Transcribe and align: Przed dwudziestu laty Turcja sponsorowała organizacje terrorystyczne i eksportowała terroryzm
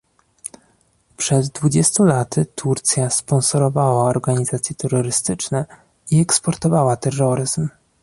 Przed 1.17 1.47
dwudziestu 1.47 2.03
laty 2.03 2.45
Turcja 2.45 3.09
sponsorowała 3.09 4.09
organizacje 4.09 4.75
terrorystyczne 4.75 5.65
i 6.11 6.21
eksportowała 6.21 6.95
terroryzm 6.95 7.67